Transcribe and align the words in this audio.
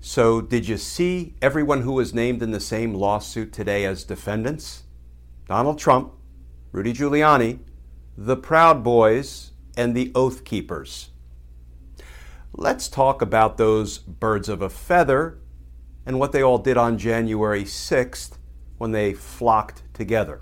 So 0.00 0.40
did 0.40 0.66
you 0.66 0.78
see 0.78 1.34
everyone 1.42 1.82
who 1.82 1.92
was 1.92 2.14
named 2.14 2.42
in 2.42 2.52
the 2.52 2.60
same 2.60 2.94
lawsuit 2.94 3.52
today 3.52 3.84
as 3.84 4.02
defendants? 4.02 4.84
Donald 5.46 5.78
Trump, 5.78 6.14
Rudy 6.72 6.94
Giuliani, 6.94 7.58
the 8.16 8.36
Proud 8.36 8.82
Boys, 8.82 9.50
and 9.76 9.94
the 9.94 10.10
Oath 10.14 10.44
Keepers. 10.44 11.10
Let's 12.54 12.88
talk 12.88 13.20
about 13.20 13.58
those 13.58 13.98
birds 13.98 14.48
of 14.48 14.62
a 14.62 14.70
feather 14.70 15.38
and 16.06 16.18
what 16.18 16.32
they 16.32 16.42
all 16.42 16.58
did 16.58 16.78
on 16.78 16.96
January 16.96 17.64
6th 17.64 18.38
when 18.78 18.92
they 18.92 19.12
flocked 19.12 19.82
together. 19.92 20.40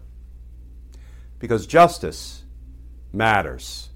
Because 1.41 1.67
justice 1.67 2.45
matters. 3.13 3.91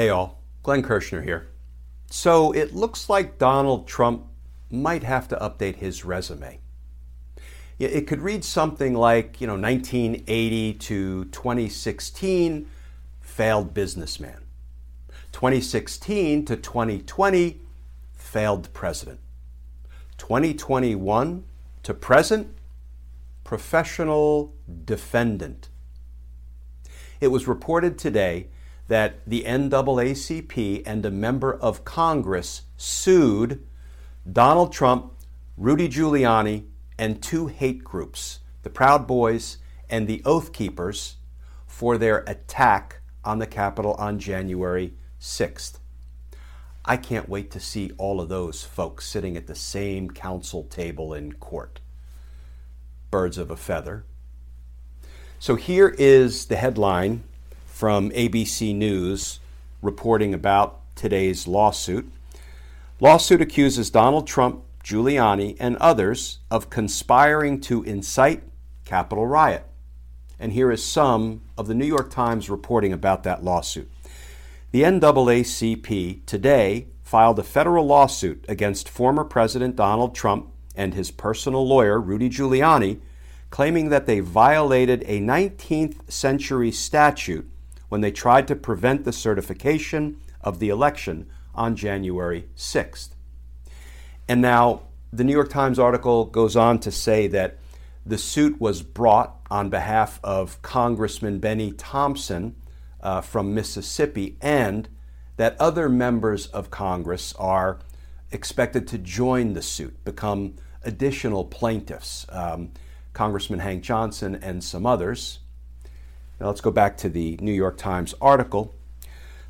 Hey 0.00 0.08
all, 0.08 0.40
Glenn 0.62 0.82
Kirschner 0.82 1.20
here. 1.20 1.48
So 2.06 2.52
it 2.52 2.74
looks 2.74 3.10
like 3.10 3.36
Donald 3.36 3.86
Trump 3.86 4.24
might 4.70 5.02
have 5.02 5.28
to 5.28 5.36
update 5.36 5.76
his 5.76 6.06
resume. 6.06 6.58
It 7.78 8.06
could 8.06 8.22
read 8.22 8.42
something 8.42 8.94
like, 8.94 9.42
you 9.42 9.46
know, 9.46 9.58
1980 9.58 10.72
to 10.72 11.24
2016, 11.26 12.66
failed 13.20 13.74
businessman. 13.74 14.40
2016 15.32 16.46
to 16.46 16.56
2020, 16.56 17.60
failed 18.14 18.72
president. 18.72 19.20
2021 20.16 21.44
to 21.82 21.92
present, 21.92 22.48
professional 23.44 24.54
defendant. 24.86 25.68
It 27.20 27.28
was 27.28 27.46
reported 27.46 27.98
today 27.98 28.46
that 28.90 29.20
the 29.24 29.44
NAACP 29.44 30.82
and 30.84 31.06
a 31.06 31.12
member 31.12 31.54
of 31.54 31.84
Congress 31.84 32.62
sued 32.76 33.64
Donald 34.30 34.72
Trump, 34.72 35.12
Rudy 35.56 35.88
Giuliani, 35.88 36.64
and 36.98 37.22
two 37.22 37.46
hate 37.46 37.84
groups, 37.84 38.40
the 38.64 38.68
Proud 38.68 39.06
Boys 39.06 39.58
and 39.88 40.08
the 40.08 40.20
Oath 40.24 40.52
Keepers, 40.52 41.18
for 41.68 41.98
their 41.98 42.24
attack 42.26 43.00
on 43.24 43.38
the 43.38 43.46
Capitol 43.46 43.94
on 43.94 44.18
January 44.18 44.94
6th. 45.20 45.78
I 46.84 46.96
can't 46.96 47.28
wait 47.28 47.52
to 47.52 47.60
see 47.60 47.92
all 47.96 48.20
of 48.20 48.28
those 48.28 48.64
folks 48.64 49.06
sitting 49.06 49.36
at 49.36 49.46
the 49.46 49.54
same 49.54 50.10
counsel 50.10 50.64
table 50.64 51.14
in 51.14 51.34
court. 51.34 51.78
Birds 53.12 53.38
of 53.38 53.52
a 53.52 53.56
feather. 53.56 54.04
So 55.38 55.54
here 55.54 55.94
is 55.96 56.46
the 56.46 56.56
headline 56.56 57.22
from 57.80 58.10
ABC 58.10 58.74
News 58.74 59.40
reporting 59.80 60.34
about 60.34 60.82
today's 60.96 61.48
lawsuit. 61.48 62.12
Lawsuit 63.00 63.40
accuses 63.40 63.88
Donald 63.88 64.26
Trump, 64.26 64.62
Giuliani, 64.84 65.56
and 65.58 65.78
others 65.78 66.40
of 66.50 66.68
conspiring 66.68 67.58
to 67.62 67.82
incite 67.84 68.42
Capitol 68.84 69.26
riot. 69.26 69.64
And 70.38 70.52
here 70.52 70.70
is 70.70 70.84
some 70.84 71.40
of 71.56 71.68
the 71.68 71.74
New 71.74 71.86
York 71.86 72.10
Times 72.10 72.50
reporting 72.50 72.92
about 72.92 73.22
that 73.22 73.42
lawsuit. 73.42 73.90
The 74.72 74.82
NAACP 74.82 76.26
today 76.26 76.88
filed 77.02 77.38
a 77.38 77.42
federal 77.42 77.86
lawsuit 77.86 78.44
against 78.46 78.90
former 78.90 79.24
President 79.24 79.74
Donald 79.74 80.14
Trump 80.14 80.50
and 80.76 80.92
his 80.92 81.10
personal 81.10 81.66
lawyer, 81.66 81.98
Rudy 81.98 82.28
Giuliani, 82.28 83.00
claiming 83.48 83.88
that 83.88 84.04
they 84.04 84.20
violated 84.20 85.02
a 85.06 85.18
19th 85.18 86.12
century 86.12 86.70
statute 86.70 87.50
when 87.90 88.00
they 88.00 88.10
tried 88.10 88.48
to 88.48 88.56
prevent 88.56 89.04
the 89.04 89.12
certification 89.12 90.16
of 90.40 90.58
the 90.58 90.70
election 90.70 91.28
on 91.54 91.76
January 91.76 92.48
6th. 92.56 93.10
And 94.26 94.40
now, 94.40 94.84
the 95.12 95.24
New 95.24 95.32
York 95.32 95.50
Times 95.50 95.78
article 95.78 96.24
goes 96.24 96.56
on 96.56 96.78
to 96.78 96.90
say 96.90 97.26
that 97.26 97.58
the 98.06 98.16
suit 98.16 98.60
was 98.60 98.82
brought 98.82 99.36
on 99.50 99.68
behalf 99.68 100.20
of 100.24 100.62
Congressman 100.62 101.40
Bennie 101.40 101.72
Thompson 101.72 102.54
uh, 103.02 103.20
from 103.20 103.54
Mississippi, 103.54 104.38
and 104.40 104.88
that 105.36 105.60
other 105.60 105.88
members 105.88 106.46
of 106.46 106.70
Congress 106.70 107.34
are 107.38 107.80
expected 108.30 108.86
to 108.88 108.98
join 108.98 109.54
the 109.54 109.62
suit, 109.62 110.04
become 110.04 110.54
additional 110.84 111.44
plaintiffs. 111.44 112.24
Um, 112.28 112.72
Congressman 113.12 113.58
Hank 113.58 113.82
Johnson 113.82 114.36
and 114.36 114.62
some 114.62 114.86
others. 114.86 115.40
Now 116.40 116.46
let's 116.46 116.62
go 116.62 116.70
back 116.70 116.96
to 116.98 117.10
the 117.10 117.38
New 117.42 117.52
York 117.52 117.76
Times 117.76 118.14
article. 118.18 118.74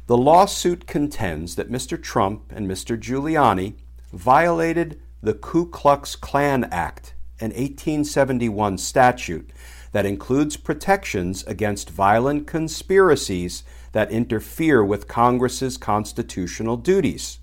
The 0.08 0.16
lawsuit 0.16 0.88
contends 0.88 1.54
that 1.54 1.70
Mr. 1.70 2.00
Trump 2.02 2.50
and 2.50 2.68
Mr. 2.68 2.98
Giuliani 2.98 3.74
violated 4.12 5.00
the 5.22 5.34
Ku 5.34 5.66
Klux 5.66 6.16
Klan 6.16 6.64
Act, 6.64 7.14
an 7.38 7.50
1871 7.50 8.76
statute 8.78 9.50
that 9.92 10.04
includes 10.04 10.56
protections 10.56 11.44
against 11.44 11.90
violent 11.90 12.48
conspiracies 12.48 13.62
that 13.92 14.10
interfere 14.10 14.84
with 14.84 15.06
Congress's 15.06 15.76
constitutional 15.76 16.76
duties. 16.76 17.38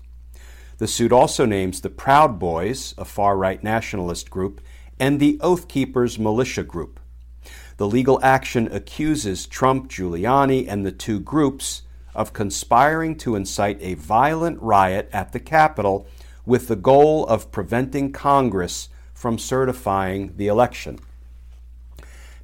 The 0.76 0.86
suit 0.86 1.12
also 1.12 1.46
names 1.46 1.80
the 1.80 1.90
Proud 1.90 2.38
Boys, 2.38 2.94
a 2.98 3.04
far 3.06 3.38
right 3.38 3.62
nationalist 3.64 4.28
group, 4.28 4.60
and 5.00 5.18
the 5.18 5.38
Oath 5.40 5.68
Keepers 5.68 6.18
militia 6.18 6.62
group. 6.62 7.00
The 7.76 7.86
legal 7.86 8.18
action 8.22 8.68
accuses 8.72 9.46
Trump, 9.46 9.88
Giuliani, 9.88 10.66
and 10.68 10.84
the 10.84 10.92
two 10.92 11.20
groups 11.20 11.82
of 12.14 12.32
conspiring 12.32 13.16
to 13.18 13.36
incite 13.36 13.78
a 13.80 13.94
violent 13.94 14.60
riot 14.60 15.08
at 15.12 15.32
the 15.32 15.40
Capitol 15.40 16.06
with 16.44 16.68
the 16.68 16.76
goal 16.76 17.26
of 17.26 17.52
preventing 17.52 18.10
Congress 18.10 18.88
from 19.14 19.38
certifying 19.38 20.34
the 20.36 20.48
election. 20.48 20.98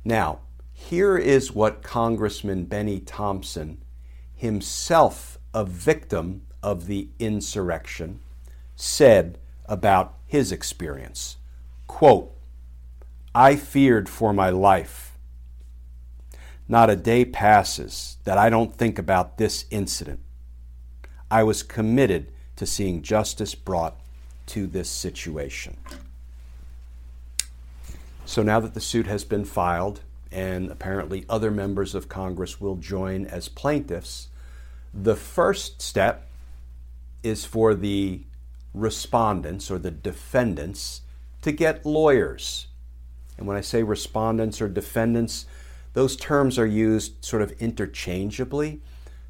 Now, 0.05 0.41
here 0.73 1.17
is 1.17 1.53
what 1.53 1.83
Congressman 1.83 2.65
Bennie 2.65 3.01
Thompson, 3.01 3.79
himself 4.35 5.39
a 5.55 5.65
victim 5.65 6.43
of 6.63 6.87
the 6.87 7.09
insurrection, 7.19 8.21
said 8.77 9.39
about 9.67 10.15
his 10.27 10.53
experience. 10.53 11.39
Quote, 11.87 12.34
I 13.35 13.57
feared 13.57 14.09
for 14.09 14.33
my 14.33 14.51
life 14.51 15.15
not 16.69 16.91
a 16.91 16.97
day 16.97 17.25
passes 17.25 18.17
that 18.25 18.39
I 18.39 18.49
don't 18.49 18.75
think 18.75 18.99
about 18.99 19.39
this 19.39 19.67
incident. 19.71 20.21
I 21.31 21.43
was 21.43 21.63
committed 21.63 22.33
to 22.57 22.67
seeing 22.67 23.03
justice 23.03 23.55
brought 23.55 23.99
to 24.47 24.67
this 24.67 24.89
situation. 24.89 25.77
So 28.25 28.43
now 28.43 28.61
that 28.61 28.75
the 28.75 28.81
suit 28.81 29.07
has 29.07 29.25
been 29.25 29.45
filed, 29.45 30.01
and 30.33 30.71
apparently 30.71 31.27
other 31.29 31.51
members 31.51 31.95
of 31.95 32.09
Congress 32.09 32.61
will 32.61 32.77
join 32.77 33.27
as 33.27 33.49
plaintiffs, 33.49 34.29
the 34.93 35.17
first 35.17 35.83
step 35.83 36.29
is 37.23 37.45
for 37.45 37.75
the 37.75 38.23
respondents 38.73 39.71
or 39.71 39.79
the 39.79 39.91
defendants 39.91 41.03
to 41.43 41.53
get 41.53 41.85
lawyers. 41.85 42.69
And 43.37 43.47
when 43.47 43.57
I 43.57 43.61
say 43.61 43.83
respondents 43.83 44.61
or 44.61 44.69
defendants, 44.69 45.47
those 45.93 46.17
terms 46.17 46.59
are 46.59 46.67
used 46.67 47.25
sort 47.25 47.43
of 47.43 47.53
interchangeably. 47.61 48.81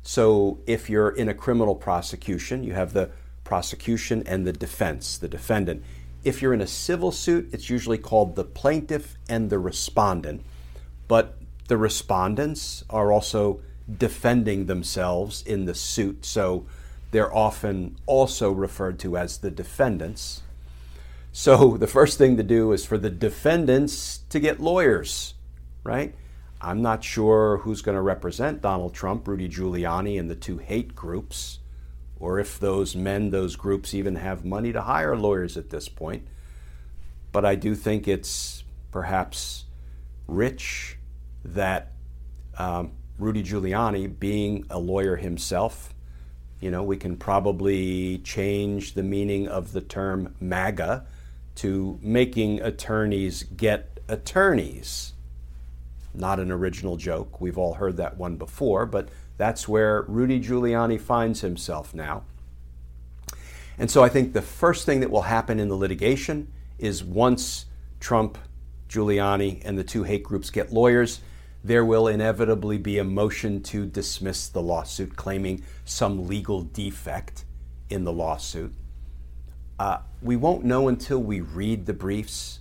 So 0.03 0.59
if 0.67 0.91
you're 0.91 1.11
in 1.11 1.29
a 1.29 1.35
criminal 1.35 1.75
prosecution, 1.75 2.65
you 2.65 2.75
have 2.75 2.93
the 2.93 3.11
prosecution 3.45 4.23
and 4.27 4.47
the 4.47 4.53
defense, 4.53 5.17
the 5.19 5.29
defendant. 5.29 5.83
If 6.25 6.41
you're 6.41 6.55
in 6.55 6.61
a 6.63 6.67
civil 6.67 7.13
suit, 7.13 7.51
it's 7.53 7.69
usually 7.69 7.99
called 7.99 8.35
the 8.35 8.45
plaintiff 8.45 9.17
and 9.29 9.51
the 9.51 9.59
respondent. 9.59 10.43
But 11.07 11.39
the 11.69 11.77
respondents 11.77 12.85
are 12.89 13.13
also 13.13 13.61
defending 13.99 14.67
themselves 14.67 15.43
in 15.43 15.67
the 15.67 15.75
suit, 15.75 16.25
so 16.25 16.67
they're 17.11 17.35
often 17.35 17.97
also 18.07 18.51
referred 18.51 18.99
to 19.01 19.17
as 19.17 19.39
the 19.39 19.51
defendants. 19.51 20.43
So 21.37 21.77
the 21.79 21.89
first 21.89 22.17
thing 22.17 22.37
to 22.39 22.43
do 22.43 22.73
is 22.73 22.87
for 22.87 22.97
the 22.97 23.11
defendants 23.11 24.19
to 24.31 24.41
get 24.41 24.61
lawyers, 24.61 25.35
right? 25.83 26.15
I'm 26.61 26.81
not 26.81 27.05
sure 27.05 27.59
who's 27.59 27.83
going 27.83 27.97
to 27.97 28.01
represent 28.01 28.63
Donald 28.63 28.95
Trump, 28.95 29.27
Rudy 29.27 29.49
Giuliani, 29.49 30.19
and 30.19 30.31
the 30.31 30.37
two 30.37 30.59
hate 30.59 30.95
groups, 30.95 31.59
or 32.19 32.39
if 32.39 32.59
those 32.59 32.95
men, 32.95 33.31
those 33.31 33.57
groups 33.57 33.93
even 33.93 34.15
have 34.15 34.45
money 34.45 34.73
to 34.73 34.81
hire 34.81 35.17
lawyers 35.17 35.57
at 35.57 35.71
this 35.71 35.89
point. 35.89 36.27
But 37.33 37.45
I 37.45 37.57
do 37.57 37.75
think 37.75 38.07
it's 38.07 38.63
perhaps 38.93 39.65
rich 40.29 40.97
that 41.45 41.93
um, 42.57 42.93
Rudy 43.19 43.43
Giuliani, 43.43 44.19
being 44.19 44.67
a 44.71 44.79
lawyer 44.79 45.17
himself, 45.17 45.93
you 46.61 46.71
know, 46.71 46.85
we 46.85 46.97
can 46.97 47.17
probably 47.17 48.19
change 48.19 48.95
the 48.95 49.03
meaning 49.03 49.49
of 49.49 49.73
the 49.73 49.81
term 49.81 50.35
MAGA 50.41 51.07
to 51.57 51.99
making 52.03 52.61
attorneys 52.61 53.43
get 53.43 54.01
attorneys 54.09 55.15
not 56.15 56.39
an 56.39 56.51
original 56.51 56.97
joke. 56.97 57.41
We've 57.41 57.59
all 57.59 57.75
heard 57.75 57.97
that 57.97 58.17
one 58.17 58.37
before, 58.37 58.87
but 58.87 59.09
that's 59.37 59.69
where 59.69 60.03
Rudy 60.03 60.41
Giuliani 60.41 61.01
finds 61.01 61.41
himself 61.41 61.93
now. 61.93 62.23
And 63.77 63.91
so 63.91 64.05
I 64.05 64.09
think 64.09 64.33
the 64.33 64.43
first 64.43 64.87
thing 64.87 65.01
that 65.01 65.11
will 65.11 65.23
happen 65.23 65.59
in 65.59 65.69
the 65.69 65.75
litigation 65.75 66.53
is 66.79 67.03
once 67.03 67.67
Trump, 67.99 68.39
Giuliani, 68.89 69.61
and 69.65 69.77
the 69.77 69.83
two 69.83 70.05
hate 70.05 70.23
groups 70.23 70.51
get 70.51 70.73
lawyers, 70.73 71.21
there 71.65 71.85
will 71.85 72.07
inevitably 72.07 72.79
be 72.79 72.99
a 72.99 73.05
motion 73.05 73.63
to 73.63 73.87
dismiss 73.87 74.49
the 74.49 74.63
lawsuit 74.63 75.17
claiming 75.17 75.65
some 75.85 76.29
legal 76.29 76.63
defect 76.63 77.45
in 77.91 78.05
the 78.05 78.13
lawsuit. 78.13 78.73
Uh, 79.79 79.99
we 80.23 80.37
won't 80.37 80.65
know 80.65 80.89
until 80.89 81.19
we 81.19 81.41
read 81.41 81.87
the 81.87 81.93
briefs 81.93 82.61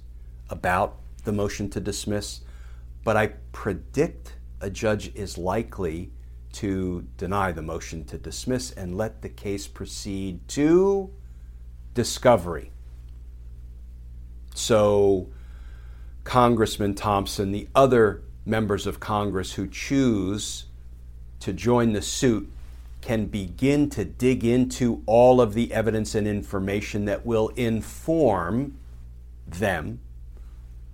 about 0.49 0.97
the 1.23 1.31
motion 1.31 1.69
to 1.69 1.79
dismiss 1.79 2.41
but 3.03 3.17
I 3.17 3.27
predict 3.51 4.35
a 4.61 4.69
judge 4.69 5.13
is 5.13 5.37
likely 5.37 6.11
to 6.53 7.05
deny 7.17 7.51
the 7.51 7.61
motion 7.61 8.05
to 8.05 8.17
dismiss 8.17 8.71
and 8.71 8.95
let 8.95 9.21
the 9.21 9.29
case 9.29 9.67
proceed 9.67 10.47
to 10.49 11.11
discovery. 11.93 12.71
So, 14.55 15.29
Congressman 16.23 16.93
Thompson, 16.93 17.51
the 17.51 17.67
other 17.75 18.23
members 18.45 18.85
of 18.87 18.99
Congress 18.99 19.53
who 19.53 19.67
choose 19.67 20.65
to 21.39 21.51
join 21.51 21.93
the 21.93 22.01
suit 22.01 22.49
can 23.03 23.25
begin 23.25 23.89
to 23.89 24.05
dig 24.05 24.45
into 24.45 25.03
all 25.05 25.41
of 25.41 25.53
the 25.53 25.73
evidence 25.73 26.15
and 26.15 26.25
information 26.25 27.03
that 27.03 27.25
will 27.25 27.49
inform 27.49 28.79
them 29.45 29.99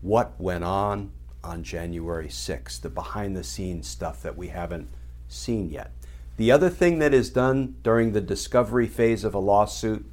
what 0.01 0.33
went 0.39 0.63
on 0.63 1.11
on 1.43 1.63
January 1.63 2.27
6th, 2.27 2.81
the 2.81 2.89
behind 2.89 3.37
the 3.37 3.43
scenes 3.43 3.87
stuff 3.87 4.23
that 4.23 4.35
we 4.35 4.47
haven't 4.47 4.89
seen 5.27 5.69
yet. 5.69 5.91
The 6.37 6.51
other 6.51 6.69
thing 6.69 6.97
that 6.97 7.13
is 7.13 7.29
done 7.29 7.75
during 7.83 8.13
the 8.13 8.21
discovery 8.21 8.87
phase 8.87 9.23
of 9.23 9.35
a 9.35 9.39
lawsuit 9.39 10.03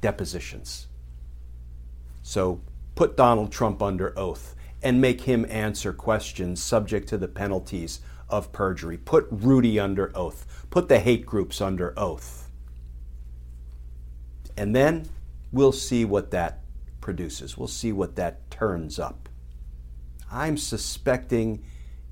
depositions. 0.00 0.88
So 2.24 2.60
put 2.96 3.16
Donald 3.16 3.52
Trump 3.52 3.80
under 3.80 4.18
oath 4.18 4.56
and 4.82 5.00
make 5.00 5.20
him 5.22 5.46
answer 5.48 5.92
questions 5.92 6.60
subject 6.60 7.08
to 7.10 7.16
the 7.16 7.28
penalties 7.28 8.00
of 8.28 8.52
perjury. 8.52 8.96
Put 8.96 9.26
Rudy 9.30 9.78
under 9.78 10.10
oath. 10.16 10.66
Put 10.70 10.88
the 10.88 10.98
hate 10.98 11.26
groups 11.26 11.60
under 11.60 11.98
oath. 11.98 12.50
And 14.56 14.74
then 14.74 15.08
we'll 15.52 15.72
see 15.72 16.04
what 16.04 16.30
that 16.30 16.60
produces. 17.00 17.56
We'll 17.56 17.68
see 17.68 17.92
what 17.92 18.16
that 18.16 18.50
turns 18.50 18.98
up. 18.98 19.28
I'm 20.30 20.56
suspecting 20.56 21.62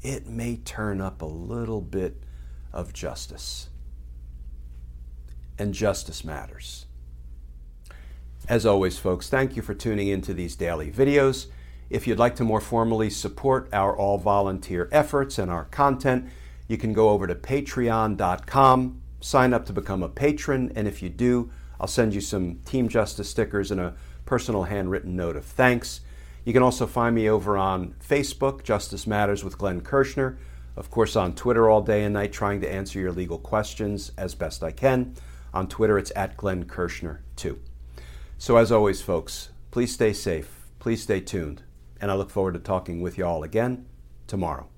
it 0.02 0.26
may 0.26 0.56
turn 0.56 1.00
up 1.00 1.22
a 1.22 1.26
little 1.26 1.80
bit 1.80 2.22
of 2.72 2.92
justice. 2.92 3.70
And 5.58 5.72
justice 5.72 6.24
matters. 6.24 6.86
As 8.48 8.66
always, 8.66 8.98
folks, 8.98 9.30
thank 9.30 9.56
you 9.56 9.62
for 9.62 9.74
tuning 9.74 10.08
into 10.08 10.34
these 10.34 10.54
daily 10.54 10.90
videos. 10.90 11.46
If 11.94 12.08
you'd 12.08 12.18
like 12.18 12.34
to 12.36 12.44
more 12.44 12.60
formally 12.60 13.08
support 13.08 13.68
our 13.72 13.96
all 13.96 14.18
volunteer 14.18 14.88
efforts 14.90 15.38
and 15.38 15.48
our 15.48 15.66
content, 15.66 16.28
you 16.66 16.76
can 16.76 16.92
go 16.92 17.10
over 17.10 17.28
to 17.28 17.36
patreon.com, 17.36 19.00
sign 19.20 19.54
up 19.54 19.64
to 19.66 19.72
become 19.72 20.02
a 20.02 20.08
patron, 20.08 20.72
and 20.74 20.88
if 20.88 21.04
you 21.04 21.08
do, 21.08 21.52
I'll 21.78 21.86
send 21.86 22.12
you 22.12 22.20
some 22.20 22.56
Team 22.64 22.88
Justice 22.88 23.30
stickers 23.30 23.70
and 23.70 23.80
a 23.80 23.94
personal 24.26 24.64
handwritten 24.64 25.14
note 25.14 25.36
of 25.36 25.44
thanks. 25.44 26.00
You 26.44 26.52
can 26.52 26.64
also 26.64 26.88
find 26.88 27.14
me 27.14 27.30
over 27.30 27.56
on 27.56 27.94
Facebook, 28.04 28.64
Justice 28.64 29.06
Matters 29.06 29.44
with 29.44 29.56
Glenn 29.56 29.80
Kirschner. 29.80 30.36
Of 30.74 30.90
course, 30.90 31.14
on 31.14 31.36
Twitter 31.36 31.70
all 31.70 31.80
day 31.80 32.02
and 32.02 32.14
night, 32.14 32.32
trying 32.32 32.60
to 32.62 32.72
answer 32.72 32.98
your 32.98 33.12
legal 33.12 33.38
questions 33.38 34.10
as 34.18 34.34
best 34.34 34.64
I 34.64 34.72
can. 34.72 35.14
On 35.52 35.68
Twitter, 35.68 35.96
it's 35.96 36.12
at 36.16 36.36
Glenn 36.36 36.64
Kirschner, 36.64 37.22
too. 37.36 37.60
So, 38.36 38.56
as 38.56 38.72
always, 38.72 39.00
folks, 39.00 39.50
please 39.70 39.94
stay 39.94 40.12
safe, 40.12 40.66
please 40.80 41.00
stay 41.00 41.20
tuned, 41.20 41.62
and 42.04 42.10
I 42.10 42.16
look 42.16 42.28
forward 42.28 42.52
to 42.52 42.60
talking 42.60 43.00
with 43.00 43.16
you 43.16 43.24
all 43.24 43.42
again 43.44 43.86
tomorrow. 44.26 44.68